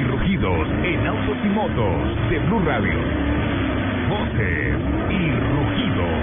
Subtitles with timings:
[0.00, 2.98] y rugidos en autos y motos de Blue Radio.
[4.08, 4.76] Voces
[5.10, 6.20] y rugidos.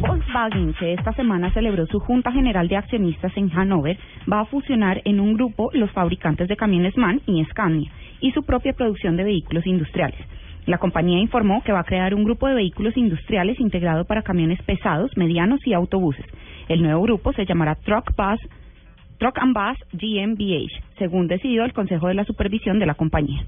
[0.00, 3.98] Volkswagen, que esta semana celebró su Junta General de Accionistas en Hannover,
[4.30, 8.42] va a fusionar en un grupo los fabricantes de camiones MAN y Scania y su
[8.44, 10.20] propia producción de vehículos industriales.
[10.66, 14.60] La compañía informó que va a crear un grupo de vehículos industriales integrado para camiones
[14.62, 16.26] pesados, medianos y autobuses.
[16.68, 18.40] El nuevo grupo se llamará Truck Bus
[19.18, 23.46] Truck and Bus GmbH, según decidió el Consejo de la Supervisión de la compañía.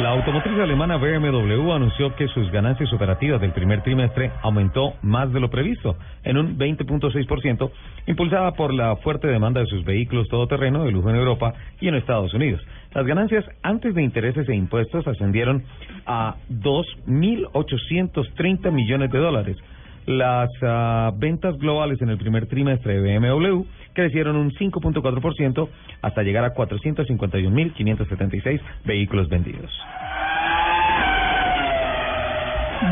[0.00, 5.40] La automotriz alemana BMW anunció que sus ganancias operativas del primer trimestre aumentó más de
[5.40, 7.70] lo previsto, en un 20.6%,
[8.06, 11.52] impulsada por la fuerte demanda de sus vehículos todoterreno de lujo en Europa
[11.82, 12.62] y en Estados Unidos.
[12.94, 15.64] Las ganancias antes de intereses e impuestos ascendieron
[16.06, 19.58] a 2.830 millones de dólares.
[20.06, 25.68] Las ah, ventas globales en el primer trimestre de BMW crecieron un 5.4%
[26.02, 29.72] hasta llegar a 451.576 vehículos vendidos.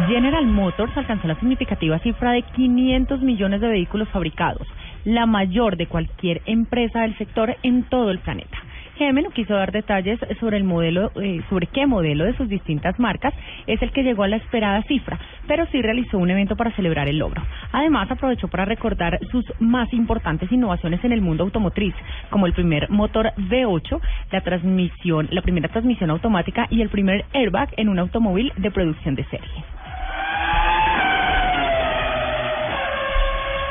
[0.06, 4.66] General Motors alcanzó la significativa cifra de 500 millones de vehículos fabricados,
[5.04, 8.57] la mayor de cualquier empresa del sector en todo el planeta.
[8.98, 13.32] No quiso dar detalles sobre el modelo, eh, sobre qué modelo de sus distintas marcas
[13.68, 17.08] es el que llegó a la esperada cifra, pero sí realizó un evento para celebrar
[17.08, 17.42] el logro.
[17.70, 21.94] Además, aprovechó para recordar sus más importantes innovaciones en el mundo automotriz,
[22.30, 24.00] como el primer motor V8,
[24.32, 29.14] la transmisión, la primera transmisión automática y el primer airbag en un automóvil de producción
[29.14, 29.77] de serie.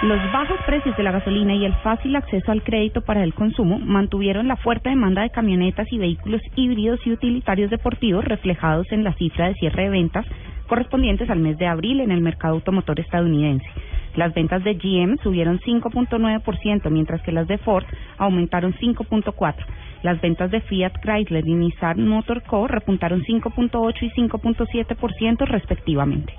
[0.04, 3.80] Los bajos precios de la gasolina y el fácil acceso al crédito para el consumo
[3.80, 9.14] mantuvieron la fuerte demanda de camionetas y vehículos híbridos y utilitarios deportivos reflejados en la
[9.14, 10.26] cifra de cierre de ventas
[10.68, 13.66] correspondientes al mes de abril en el mercado automotor estadounidense.
[14.16, 17.86] Las ventas de GM subieron 5.9%, mientras que las de Ford
[18.20, 19.56] aumentaron 5.4%.
[20.04, 22.68] Las ventas de Fiat Chrysler y Nissan Motor Co.
[22.68, 26.34] repuntaron 5.8 y 5.7% respectivamente.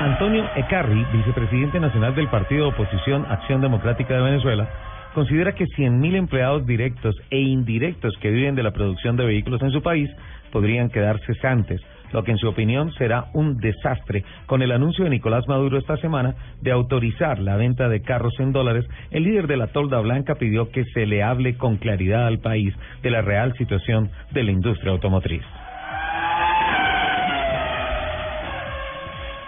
[0.00, 4.68] Antonio Ecarri, vicepresidente nacional del Partido de Oposición Acción Democrática de Venezuela,
[5.12, 9.72] considera que 100.000 empleados directos e indirectos que viven de la producción de vehículos en
[9.72, 10.08] su país
[10.52, 11.80] podrían quedar cesantes,
[12.12, 14.22] lo que en su opinión será un desastre.
[14.46, 18.52] Con el anuncio de Nicolás Maduro esta semana de autorizar la venta de carros en
[18.52, 22.38] dólares, el líder de la tolda blanca pidió que se le hable con claridad al
[22.38, 22.72] país
[23.02, 25.42] de la real situación de la industria automotriz.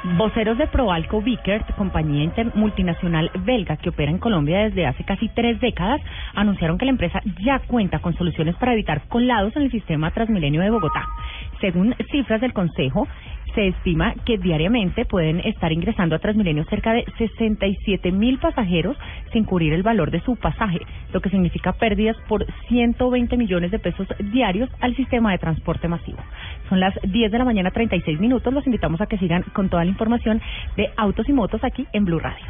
[0.03, 5.61] Voceros de Proalco Vickert, compañía multinacional belga que opera en Colombia desde hace casi tres
[5.61, 6.01] décadas,
[6.35, 10.63] anunciaron que la empresa ya cuenta con soluciones para evitar colados en el sistema Transmilenio
[10.63, 11.07] de Bogotá.
[11.61, 13.07] Según cifras del Consejo,
[13.55, 18.97] se estima que diariamente pueden estar ingresando a Transmilenio cerca de 67 mil pasajeros
[19.33, 20.81] sin cubrir el valor de su pasaje,
[21.13, 26.19] lo que significa pérdidas por 120 millones de pesos diarios al sistema de transporte masivo.
[26.69, 28.53] Son las 10 de la mañana, 36 minutos.
[28.53, 30.41] Los invitamos a que sigan con toda la información
[30.77, 32.47] de autos y motos aquí en Blue Radio.